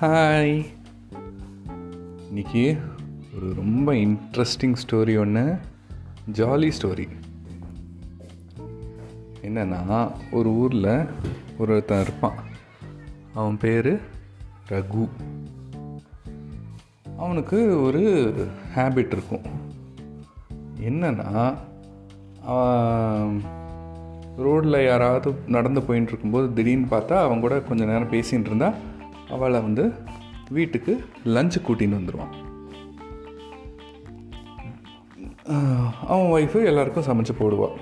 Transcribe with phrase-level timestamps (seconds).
[0.00, 0.64] Hi
[2.28, 2.76] இன்னைக்கு
[3.36, 5.58] ஒரு ரொம்ப இன்ட்ரெஸ்டிங் ஸ்டோரி ஒன்று
[6.32, 7.08] ஜாலி ஸ்டோரி
[9.42, 11.04] என்னன்னா ஒரு ஊரில்
[11.58, 12.34] ஒருத்தன் இருப்பான்.
[13.34, 14.00] அவன் பேர்
[14.68, 15.08] ரகு.
[17.18, 18.34] அவனுக்கு ஒரு
[18.74, 19.42] ஹேபிட் இருக்கும்.
[20.80, 21.54] என்னன்னா
[24.36, 28.74] ரோட்டில் யாராவது நடந்து போயின்னு இருக்கும்போது திடீர்னு பார்த்தா அவன் கூட கொஞ்சம் நேரம் பேசிகிட்டு இருந்தா
[29.30, 29.84] அவளை வந்து
[30.50, 30.92] வீட்டுக்கு
[31.24, 32.34] லஞ்சு கூட்டின்னு வந்துடுவான்
[36.06, 37.76] அவன் ஒய்ஃபு எல்லாருக்கும் சமைச்சு போடுவாள்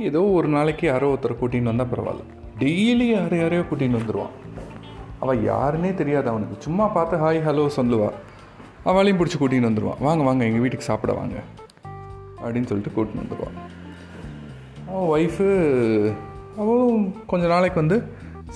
[0.00, 2.24] ஏதோ ஒரு நாளைக்கு யாரோ ஒருத்தர் கூட்டின்னு வந்தால் பரவாயில்ல.
[2.58, 4.34] டெய்லி யார் யாரையோ கூட்டின்னு வந்துடுவான்
[5.18, 6.62] அவள் யாருன்னே தெரியாது அவனுக்கு.
[6.62, 8.10] சும்மா பார்த்து ஹாய் ஹலோ சொல்லுவா.
[8.84, 11.36] அவளையும் பிடிச்சி கூட்டின்னு வந்துடுவான் வாங்க வாங்க எங்கள் வீட்டுக்கு சாப்பிட வாங்க.
[12.42, 13.56] அப்படின்னு சொல்லிட்டு கூட்டின்னு வந்துடுவான்
[14.90, 15.48] அவன் ஒய்ஃபு
[16.56, 17.96] அவளும் கொஞ்ச நாளைக்கு வந்து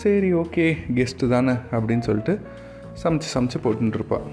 [0.01, 0.65] சரி ஓகே
[0.97, 2.35] கெஸ்ட்டு தானே அப்படின்னு சொல்லிட்டு
[3.03, 4.27] சமைச்சு சமைச்சு போட்டுருப்பாள்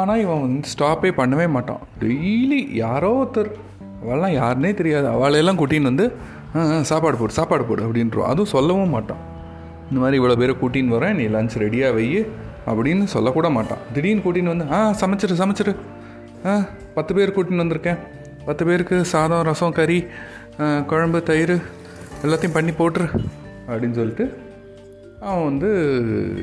[0.00, 1.82] ஆனால் இவன் வந்து ஸ்டாப்பே பண்ணவே மாட்டான்.
[2.02, 3.50] டெய்லி யாரோ ஒருத்தர்
[4.02, 5.06] அவள்லாம் யாருனே தெரியாது.
[5.14, 6.06] அவளையெல்லாம் கூட்டின்னு வந்து
[6.90, 9.22] சாப்பாடு போடு சாப்பாடு போடு அப்படின்றோம் அதுவும் சொல்லவும் மாட்டான்.
[9.88, 12.06] இந்த மாதிரி இவ்வளோ பேரை கூட்டின்னு வரேன் நீ லஞ்ச் ரெடியாக வை
[12.70, 13.82] அப்படின்னு சொல்லக்கூட மாட்டான்.
[13.94, 15.74] திடீர்னு கூட்டின்னு வந்து ஆ சமைச்சிரு சமைச்சிரு.
[16.46, 16.54] ஆ
[16.96, 18.00] பத்து பேர் கூட்டின்னு வந்திருக்கேன்.
[18.48, 19.98] பத்து பேருக்கு சாதம் ரசம் கறி
[20.90, 21.54] குழம்பு தயிர்
[22.22, 23.24] எல்லாத்தையும் பண்ணி போட்டுரு.
[23.68, 24.38] அப்படின்னு சொல்லிட்டு
[25.20, 25.68] அவன் வந்து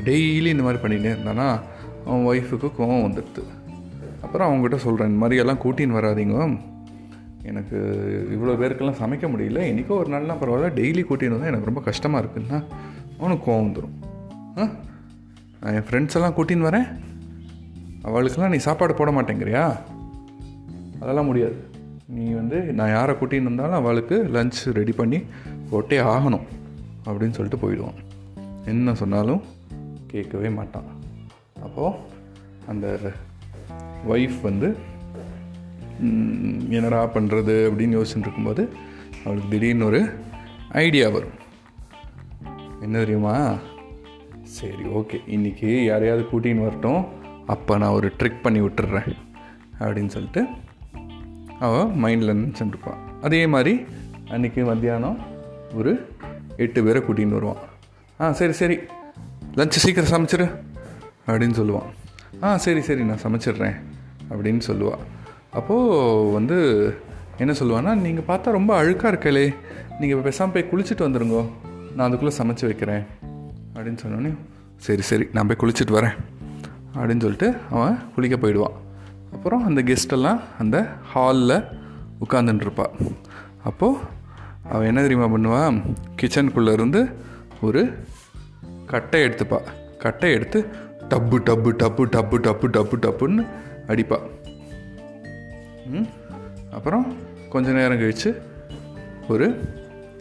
[0.04, 1.60] டெய்லி இந்த மாதிரி பண்ணிகிட்டே இருந்தானா
[2.06, 3.42] அவன் ஒய்ஃபுக்கு கோவம் வந்துடுது.
[4.22, 6.58] அப்புறம் அவங்ககிட்ட சொல்கிறேன் இந்த மாதிரி எல்லாம் கூட்டின்னு வராதிங்க.
[7.42, 7.76] எனக்கு
[8.30, 9.60] இவ்வளோ பேருக்கெல்லாம் சமைக்க முடியல.
[9.60, 12.64] இன்றைக்கோ ஒரு நாள்லாம் பரவாயில்ல டெய்லி கூட்டின்னு வந்தால் எனக்கு ரொம்ப கஷ்டமாக இருக்குன்னா
[13.18, 14.08] அவனுக்கு கோவம் வந்துடும்
[14.58, 14.70] ஆ?
[15.60, 16.98] நான் என் ஃப்ரெண்ட்ஸ் எல்லாம் கூட்டின்னு வரேன்.
[18.04, 19.78] அவளுக்கெல்லாம் நீ சாப்பாடு போட மாட்டேங்கிறியா?
[21.00, 21.56] அதெல்லாம் முடியாது.
[22.06, 25.22] நீ வந்து நான் யாரை கூட்டின்னு வந்தாலும் அவளுக்கு லஞ்ச் ரெடி பண்ணி
[25.70, 26.46] போட்டே ஆகணும்
[27.04, 27.98] அப்படின்னு சொல்லிட்டு போயிடுவான்.
[28.64, 29.42] என்ன சொன்னாலும்
[30.06, 30.88] கேட்கவே மாட்டான்.
[31.62, 31.96] அப்போது
[32.66, 32.86] அந்த
[34.08, 34.68] ஒய்ஃப் வந்து
[36.76, 38.62] என்னடா பண்ணுறது அப்படின்னு யோசிச்சுட்டு இருக்கும்போது
[39.24, 40.00] அவளுக்கு திடீர்னு ஒரு
[40.84, 41.36] ஐடியா வரும்.
[42.80, 43.34] என்ன தெரியுமா?
[44.42, 47.02] சரி ஓகே இன்றைக்கி யாரையாவது கூட்டின்னு வரட்டும்.
[47.46, 49.10] அப்போ நான் ஒரு ட்ரிக் பண்ணி விட்டுறேன்
[49.78, 50.42] அப்படின்னு சொல்லிட்டு
[51.60, 53.74] அவள் மைண்டில் நினச்சிட்டு இருப்பான் அதே மாதிரி
[54.30, 55.18] அன்றைக்கி மத்தியானம்
[55.74, 55.92] ஒரு
[56.56, 57.56] எட்டு பேரை கூட்டின்னு வருவான்.
[58.20, 58.78] ஆ சரி சரி.
[59.56, 60.46] லஞ்சு சீக்கிரம் சமைச்சிரு
[61.26, 61.88] அப்படின்னு சொல்லுவான்.
[62.42, 63.76] ஆ சரி சரி நான் சமைச்சிடுறேன்
[64.30, 65.04] அப்படின்னு சொல்லுவாள்
[65.52, 66.58] அப்போது வந்து
[67.36, 69.54] என்ன சொல்லுவான்னா நீங்கள் பார்த்தா ரொம்ப அழுக்காக இருக்கலே.
[70.00, 71.46] நீங்கள் பெசாமல் போய் குளிச்சுட்டு வந்துடுங்கோ
[71.96, 73.04] நான் அதுக்குள்ளே சமைச்சு வைக்கிறேன்
[73.74, 74.34] அப்படின்னு சொன்னோன்னே
[74.76, 76.16] சரி சரி நான் போய் குளிச்சுட்டு வரேன்
[76.94, 78.76] அப்படின்னு சொல்லிட்டு அவன் குளிக்க போயிடுவான்.
[79.32, 81.64] அப்புறம் அந்த கெஸ்டெல்லாம் அந்த ஹாலில்
[82.20, 82.94] உட்காந்துட்டுருப்பாள்
[83.64, 83.98] அப்போது
[84.70, 85.82] அவள் என்ன தெரியுமா பண்ணுவான்
[86.22, 87.08] கிச்சனுக்குள்ளே இருந்து
[87.60, 87.98] ஒரு
[88.86, 89.58] கட்டை எடுத்துப்பா.
[89.98, 90.66] கட்டை எடுத்து
[91.08, 93.46] டப்பு டப்பு டப்பு டப்பு டப்பு டப்பு டப்புன்னு
[93.86, 94.18] அடிப்பா.
[95.86, 96.06] ம்?
[96.70, 97.16] அப்புறம்
[97.48, 98.42] கொஞ்ச நேரம் கழித்து
[99.28, 99.46] ஒரு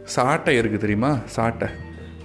[0.04, 1.18] சாட்டை இருக்குது தெரியுமா?
[1.26, 1.68] சாட்டை.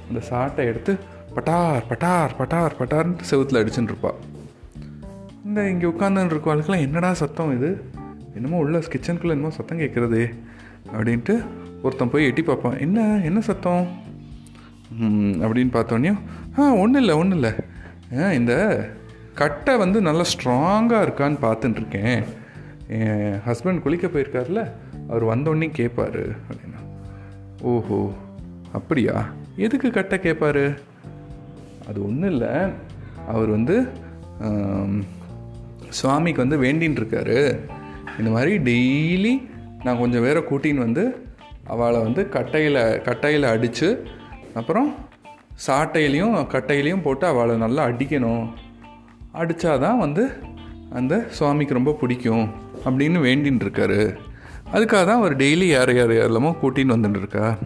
[0.09, 0.99] அந்த சாட்டை எடுத்து
[1.35, 4.11] பட்டார் பட்டார் பட்டார் பட்டார்ன்ட்டு செவுத்தில் அடிச்சுட்டு இருப்பா.
[5.45, 7.85] இந்த இங்கே உட்காந்துன்னு இருக்கவளுக்கெல்லாம் என்னடா சத்தம் இது?
[8.35, 10.35] என்னமோ உள்ள கிச்சனுக்குள்ளே என்னமோ சத்தம் கேட்குறதே
[10.93, 11.45] அப்படின்ட்டு
[11.83, 12.79] ஒருத்தன் போய் எட்டி பார்ப்பான்.
[12.85, 12.99] என்ன
[13.29, 13.87] என்ன சத்தம்?
[15.45, 16.13] அப்படின்னு பார்த்தோன்னே
[16.59, 17.53] ஆ ஒன்றும் இல்லை ஒன்றும் இல்லை.
[18.39, 18.55] இந்த
[19.41, 22.23] கட்டை வந்து நல்லா ஸ்ட்ராங்காக இருக்கான்னு பார்த்துட்டு இருக்கேன்.
[22.99, 24.63] என் ஹஸ்பண்ட் குளிக்க போயிருக்கார்ல
[25.11, 26.81] அவர் வந்தோடனே கேட்பார் அப்படின்னா.
[27.73, 27.99] ஓஹோ
[28.79, 29.17] அப்படியா?
[29.67, 30.65] எதுக்கு கட்டை கேட்பாரு
[31.89, 32.53] அது ஒன்றும் இல்லை.
[33.33, 33.77] அவர் வந்து
[35.99, 37.41] சுவாமிக்கு வந்து வேண்டின்னு இருக்காரு.
[38.19, 39.35] இந்த மாதிரி டெய்லி
[39.85, 41.05] நான் கொஞ்சம் பேரை கூட்டின்னு வந்து
[41.67, 44.07] அவளை வந்து கட்டையில் கட்டையில் அடித்து
[44.55, 44.95] அப்புறம்
[45.67, 48.49] சாட்டையிலையும் கட்டையிலையும் போட்டு அவளை நல்லா அடிக்கணும்.
[49.35, 50.33] அடித்தாதான் வந்து
[50.93, 52.51] அந்த சுவாமிக்கு ரொம்ப பிடிக்கும்
[52.85, 54.17] அப்படின்னு வேண்டின்னு இருக்காரு.
[54.73, 57.59] அதுக்காக தான் அவர் டெய்லி யார் யார் யாரெல்லாமோ கூட்டின்னு வந்துட்டுருக்கா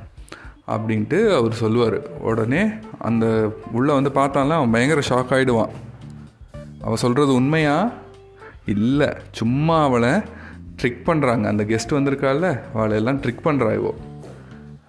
[0.69, 1.99] அப்படின்ட்டு அவர் சொல்லுவார்.
[2.19, 2.67] உடனே
[2.99, 5.71] அந்த உள்ளே வந்து பார்த்தாலும் அவன் பயங்கர ஷாக் ஆகிடுவான்
[6.83, 7.93] அவள் சொல்கிறது உண்மையா?
[8.67, 9.09] இல்லை.
[9.33, 10.11] சும்மா அவளை
[10.83, 13.93] ட்ரிக் பண்ணுறாங்க அந்த கெஸ்ட் வந்திருக்கால அவளெல்லாம் ட்ரிக் பண்ணுறா இவோ.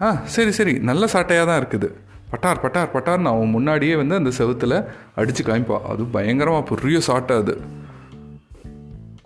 [0.01, 0.73] ஆ சரி சரி.
[0.79, 1.87] நல்ல சாட்டையாக தான் இருக்குது.
[2.31, 4.85] பட்டார் பட்டார் பட்டார்னு அவன் முன்னாடியே வந்து அந்த செவுத்தில்
[5.15, 7.61] அடித்து காமிப்பான் அது பயங்கரமாக பெரிய சாட்டை அது.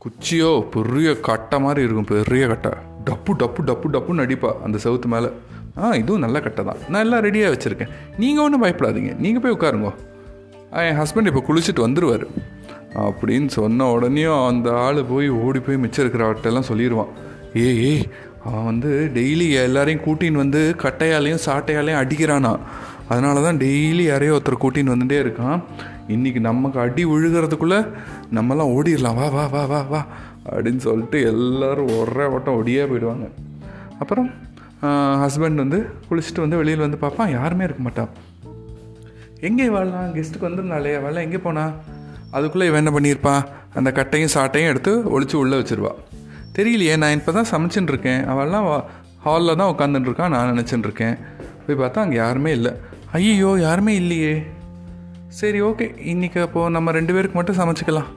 [0.04, 2.24] குச்சியோ பெரிய கட்டை மாதிரி இருக்கும்.
[2.26, 2.72] பெரிய கட்டை.
[3.06, 5.32] டப்பு டப்பு டப்பு டப்புன்னு அடிப்பா அந்த செவுத்து மேலே.
[5.78, 6.78] ஆ இதுவும் நல்ல கட்டை தான்.
[6.90, 7.92] நான் எல்லாம் ரெடியாக வச்சுருக்கேன்.
[8.18, 9.18] நீங்கள் ஒன்றும் பயப்படாதீங்க.
[9.18, 9.92] நீங்கள் போய் உட்காருங்க.
[10.72, 12.26] என் ஹஸ்பண்ட் இப்போ குளிச்சுட்டு வந்துடுவார்
[12.94, 17.12] அப்படின்னு சொன்ன உடனேயும் அந்த ஆள் போய் ஓடி போய் மிச்சம் இருக்கிறவர்கிட்டெல்லாம் சொல்லிடுவான்
[17.58, 18.06] ஏ ஏய்
[18.46, 22.54] அவன் வந்து டெய்லி எல்லாரையும் கூட்டின்னு வந்து கட்டையாலையும் சாட்டையாலையும் அடிக்கிறானா?
[23.10, 25.62] அதனால தான் டெய்லி யாரையோ ஒருத்தர் கூட்டின்னு வந்துட்டே இருக்கான்.
[26.16, 27.80] இன்றைக்கி நமக்கு அடி விழுகிறதுக்குள்ளே
[28.38, 29.18] நம்மலாம் ஓடிடலாம்.
[29.20, 30.02] வா வா வா வா வா
[30.52, 33.28] அப்படின்னு சொல்லிட்டு எல்லோரும் ஒரே ஓட்டம் ஒடியே போயிடுவாங்க.
[34.00, 34.30] அப்புறம்
[35.24, 35.80] ஹஸ்பண்ட் வந்து
[36.10, 37.34] குளிச்சுட்டு வந்து வெளியில் வந்து பார்ப்பான்.
[37.38, 38.12] யாருமே இருக்க மாட்டான்.
[39.50, 41.66] எங்கே வாழலாம் கெஸ்ட்டுக்கு வந்திருந்தாலே வாழ எங்கே போனா?
[42.32, 43.42] அதுக்குள்ளே இவன் என்ன பண்ணியிருப்பான்
[43.80, 45.92] அந்த கட்டையும் சாட்டையும் எடுத்து ஒழிச்சு உள்ளே வச்சுருவா.
[46.58, 48.66] தெரியலையே நான் இப்போ தான் சமைச்சுட்டு இருக்கேன் அவள்லாம்
[49.26, 51.16] ஹாலில் தான் உட்காந்துட்டு இருக்கான் நான் நினச்சிட்டு இருக்கேன்
[51.66, 52.72] போய் பார்த்தா அங்கே யாருமே இல்லை.
[53.18, 54.34] ஐயோ யாருமே இல்லையே.
[55.40, 58.10] சரி ஓகே இன்றைக்கி அப்போது நம்ம ரெண்டு பேருக்கு மட்டும் சமைச்சிக்கலாம்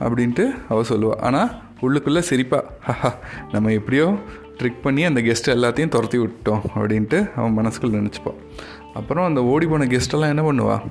[0.00, 1.50] அப்படின்ட்டு அவள் சொல்லுவாள் ஆனால்
[1.80, 2.60] உள்ளுக்குள்ளே சிரிப்பா.
[3.52, 4.06] நம்ம எப்படியோ
[4.58, 8.38] ட்ரிக் பண்ணி அந்த கெஸ்ட் எல்லாத்தையும் துரத்தி விட்டோம் அப்படின்ட்டு அவன் மனசுக்குள்ளே நினச்சிப்பான்
[8.94, 10.84] அப்புறம் அந்த ஓடி போன கெஸ்ட்டெல்லாம் என்ன பண்ணுவாள்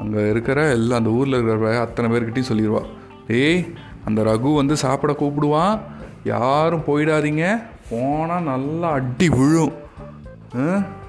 [0.00, 2.82] அங்கே இருக்கிற எல்லா அந்த ஊரில் இருக்கிற அத்தனை பேர்கிட்டையும் சொல்லிடுவா
[3.26, 3.72] டேய்
[4.04, 5.80] அந்த ரகு வந்து சாப்பிட கூப்பிடுவான்
[6.24, 7.62] யாரும் போயிடாதீங்க.
[7.90, 9.72] போனால் நல்லா அடி விழும்.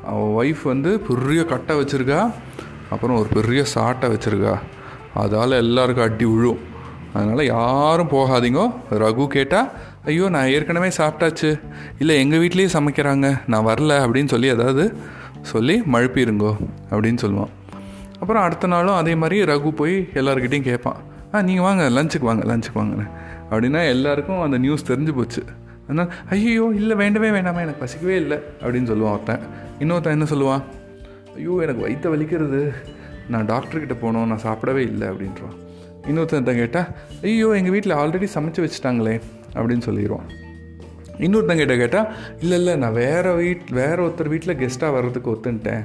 [0.06, 2.32] அவள் ஒய்ஃப் வந்து பெரிய கட்டை வச்சுருக்கா.
[2.90, 4.56] அப்புறம் ஒரு பெரிய சாட்டை வச்சுருக்கா.
[5.16, 6.60] அதால் எல்லாருக்கும் அடி விழும்.
[7.14, 8.66] அதனால் யாரும் போகாதீங்கோ.
[8.92, 9.72] ரகு கேட்டால்
[10.06, 11.60] ஐயோ நான் ஏற்கனவே சாப்பிட்டாச்சு.
[12.00, 13.40] இல்லை எங்கள் வீட்லேயே சமைக்கிறாங்க.
[13.48, 13.98] நான் வரல.
[14.06, 14.98] அப்படின்னு சொல்லி ஏதாவது
[15.42, 16.54] சொல்லி மழுப்பிடுங்கோ
[16.90, 17.52] அப்படின்னு சொல்லுவான்.
[18.22, 21.00] அப்புறம் அடுத்த நாளும் அதே மாதிரி ரகு போய் எல்லாருக்கிட்டையும் கேட்பான்.
[21.34, 23.12] ஆ நீங்கள் வாங்க லஞ்சுக்கு வாங்க லஞ்சுக்கு வாங்கினேன்.
[23.50, 25.42] அப்படின்னா எல்லாருக்கும் அந்த நியூஸ் தெரிஞ்சு போச்சு.
[25.86, 29.44] அதனால் ஐயோ இல்லை வேண்டவே வேண்டாமா எனக்கு பசிக்கவே இல்லை அப்படின்னு சொல்லுவான் ஒருத்தன்.
[29.84, 30.64] இன்னொருத்தன் என்ன சொல்லுவான்?
[31.38, 32.62] ஐயோ எனக்கு வயிற்ற வலிக்கிறது.
[33.34, 35.58] நான் டாக்டர்கிட்ட போனோம் நான் சாப்பிடவே இல்லை அப்படின்றான்.
[36.10, 36.88] இன்னொருத்தன் கேட்டால்
[37.28, 39.16] ஐயோ எங்கள் வீட்டில் ஆல்ரெடி சமைச்சு வச்சுட்டாங்களே
[39.56, 40.30] அப்படின்னு சொல்லிடுவான்
[41.26, 42.08] இன்னொருத்தங்கிட்ட கேட்டால்
[42.44, 45.84] இல்லை இல்லை நான் வேறு வீட் வேறு ஒருத்தர் வீட்டில் கெஸ்ட்டாக வர்றதுக்கு ஒத்துன்ட்டேன்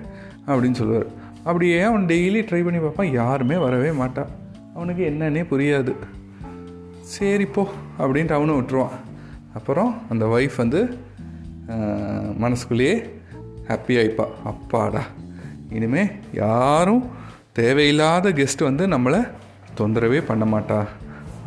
[0.51, 1.09] அப்படின்னு சொல்லுவார்.
[1.49, 3.11] அப்படியே அவன் டெய்லி ட்ரை பண்ணி பார்ப்பான்.
[3.13, 4.31] யாருமே வரவே மாட்டான்
[4.75, 5.93] அவனுக்கு என்னன்னே புரியாது.
[7.15, 7.63] சரி போ
[7.99, 8.97] அப்படின்ட்டு அவனும் விட்டுருவான்.
[9.55, 10.81] அப்புறம் அந்த ஒய்ஃப் வந்து
[12.43, 12.97] மனசுக்குள்ளேயே
[13.69, 14.27] ஹாப்பி ஆயிப்பா.
[14.51, 15.03] அப்பாடா.
[15.77, 16.03] இனிமே
[16.33, 17.05] யாரும்
[17.53, 19.21] தேவையில்லாத கெஸ்ட் வந்து நம்மளை
[19.79, 20.81] தொந்தரவே பண்ண மாட்டா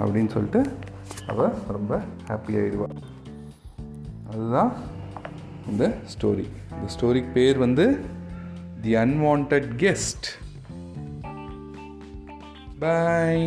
[0.04, 0.62] அப்படின்னு சொல்லிட்டு
[1.28, 2.88] அவள் ரொம்ப ஹாப்பி ஆயிடுவா.
[4.32, 4.72] அதுதான்
[5.70, 7.86] இந்த ஸ்டோரி இந்த ஸ்டோரிக்கு பேர் வந்து
[8.82, 10.28] தி அன்வான்ட் கெஸ்ட்
[12.80, 13.44] பாய்